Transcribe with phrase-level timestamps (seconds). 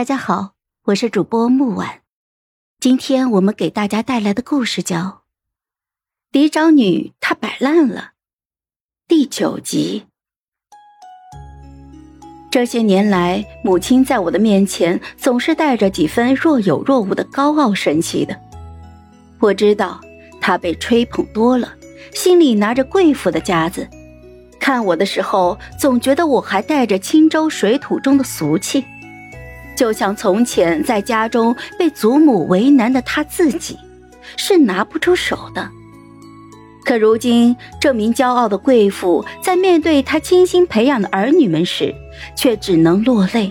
[0.00, 0.52] 大家好，
[0.84, 2.00] 我是主播木婉，
[2.80, 4.96] 今天我们给大家带来的故事叫
[6.32, 8.00] 《嫡长女她摆烂了》
[9.06, 10.06] 第九集。
[12.50, 18.34] 这些年来，母亲在我的面前总是带着几分若有若无的高傲神气的。
[19.38, 20.00] 我知道
[20.40, 21.74] 她被吹捧多了，
[22.14, 23.86] 心里拿着贵妇的架子，
[24.58, 28.82] 看我的时候总觉得我还带着青州水土中的俗气。
[29.80, 33.78] 就像从前在家中被祖母为难的他自己，
[34.36, 35.66] 是拿不出手的。
[36.84, 41.94] 可如今这名骄傲的贵妇在面对她精心培养的儿女们时，
[42.36, 43.50] 却只能落泪。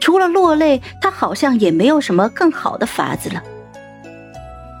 [0.00, 3.40] 除了落泪，她好像也没有什么更好的法子了。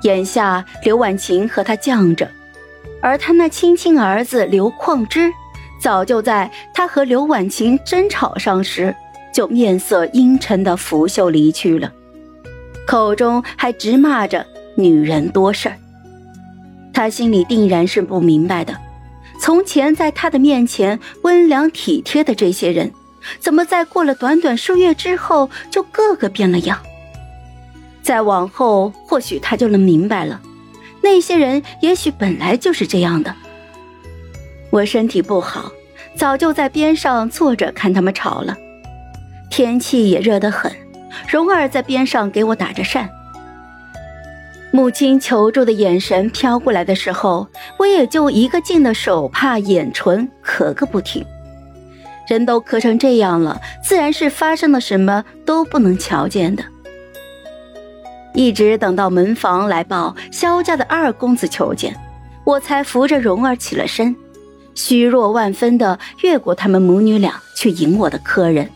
[0.02, 2.28] 眼下刘婉晴和他犟着，
[3.00, 5.30] 而他那亲亲儿子刘旷之，
[5.80, 8.92] 早就在他和刘婉晴争吵上时。
[9.32, 11.92] 就面色阴沉的拂袖离去了，
[12.86, 15.76] 口中还直骂着女人多事儿。
[16.92, 18.76] 他心里定然是不明白的，
[19.40, 22.92] 从前在他的面前温良体贴的这些人，
[23.40, 26.78] 怎么在过了短短数月之后就个个变了样？
[28.02, 30.40] 再往后，或许他就能明白了，
[31.02, 33.34] 那些人也许本来就是这样的。
[34.70, 35.72] 我身体不好，
[36.16, 38.56] 早就在边上坐着看他们吵了。
[39.52, 40.72] 天气也热得很，
[41.28, 43.06] 蓉儿在边上给我打着扇。
[44.72, 51.22] 母亲求助的眼神飘过来的时候，我也就一个劲的手帕眼唇咳个不停。
[52.26, 56.64] 人都咳成这样了，自然是发生了什么都不能瞧见的。
[58.32, 61.94] 一直等到门房来报萧家的二公子求见，
[62.44, 64.16] 我才扶着蓉儿起了身，
[64.74, 68.66] 虚弱万分的越过他们母女俩去迎我的客人。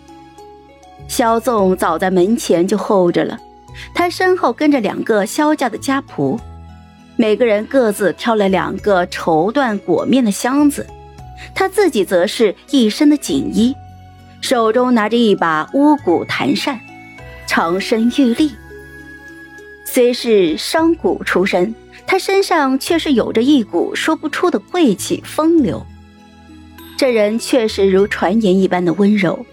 [1.09, 3.39] 萧纵早在门前就候着了，
[3.95, 6.39] 他身后跟着两个萧家的家仆，
[7.17, 10.87] 每个人各自挑了两个绸缎裹面的箱子，
[11.55, 13.75] 他自己则是一身的锦衣，
[14.41, 16.79] 手中拿着一把乌骨弹扇，
[17.47, 18.51] 长身玉立。
[19.85, 21.75] 虽是商贾出身，
[22.07, 25.87] 他身上却是有着一股说不出的贵气风流。
[26.99, 29.47] 这人确实如传言一般的温柔。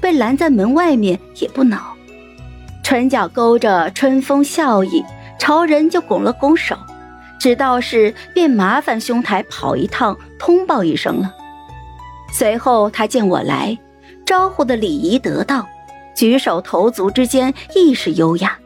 [0.00, 1.94] 被拦在门外面也不恼，
[2.82, 5.04] 唇角勾着春风笑意，
[5.38, 6.76] 朝人就拱了拱手，
[7.38, 11.34] 只道是便麻烦兄台跑一趟，通报一声了。
[12.32, 13.78] 随后他见我来，
[14.24, 15.66] 招呼的礼仪得当，
[16.14, 18.58] 举手投足之间亦是优雅。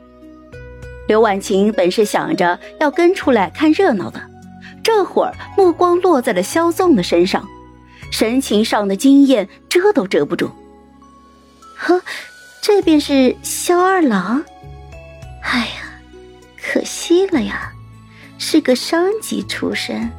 [1.06, 4.20] 刘婉晴本是想着要跟出来看热闹的，
[4.82, 7.47] 这会儿目光落在了萧纵的身上，
[8.10, 10.50] 神情上的惊艳遮都遮不住。
[11.82, 12.02] 呵，
[12.60, 14.44] 这便是萧二郎。
[15.41, 15.98] 哎呀，
[16.62, 17.72] 可惜了呀，
[18.36, 20.10] 是个商级出身。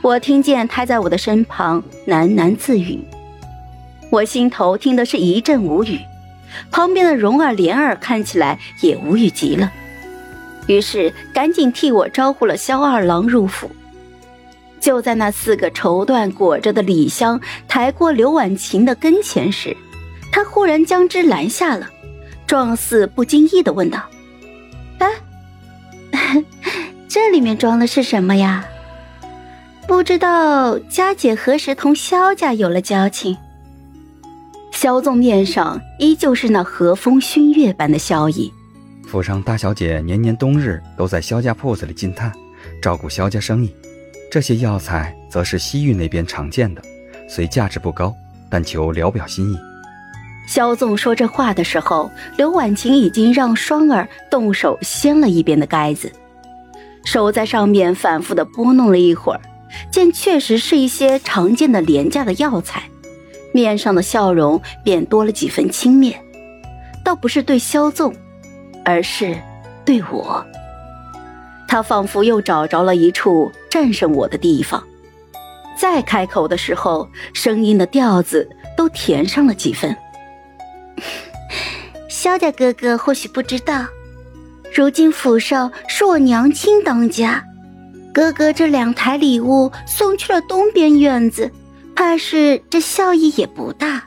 [0.00, 3.04] 我听见他在我的身旁喃喃自语，
[4.10, 6.00] 我心头听的是一阵无语。
[6.70, 9.70] 旁边的蓉儿、莲儿看起来也无语极了，
[10.66, 13.70] 于是赶紧替我招呼了萧二郎入府。
[14.80, 19.76] 就在那四个绸缎裹着的礼箱抬过刘婉晴的跟前时。
[20.32, 21.88] 他忽然将之拦下了，
[22.46, 24.04] 状似不经意的问道
[26.12, 26.44] ：“哎，
[27.08, 28.64] 这里面装的是什么呀？
[29.86, 33.36] 不知道佳姐何时同萧家有了交情？”
[34.70, 38.50] 萧纵面上依旧是那和风熏月般的笑意。
[39.06, 42.32] 府上大小姐年年冬日都在萧家铺子里进炭，
[42.80, 43.74] 照顾萧家生意。
[44.30, 46.80] 这些药材则是西域那边常见的，
[47.28, 48.14] 虽价值不高，
[48.48, 49.58] 但求聊表心意。
[50.46, 56.10] 萧纵说这话的时候，刘婉晴已经让双儿动手掀了一边的盖子，
[57.04, 59.40] 手在上面反复的拨弄了一会儿，
[59.92, 62.82] 见确实是一些常见的廉价的药材，
[63.52, 66.16] 面上的笑容便多了几分轻蔑，
[67.04, 68.12] 倒不是对萧纵，
[68.84, 69.36] 而是
[69.84, 70.44] 对我。
[71.68, 74.82] 他仿佛又找着了一处战胜我的地方，
[75.78, 79.96] 再开口的时候，声音的调子都甜上了几分。
[82.30, 83.84] 萧家哥哥或许不知道，
[84.72, 87.44] 如今府上是我娘亲当家，
[88.14, 91.50] 哥哥这两台礼物送去了东边院子，
[91.96, 94.04] 怕是这效益也不大。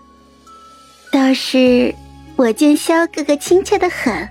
[1.12, 1.94] 倒是
[2.38, 4.30] 我见萧哥哥亲切的很，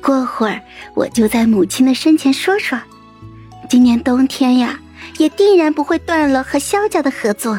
[0.00, 0.60] 过会儿
[0.94, 2.78] 我就在母亲的身前说说，
[3.68, 4.78] 今年冬天呀，
[5.18, 7.58] 也定然不会断了和萧家的合作。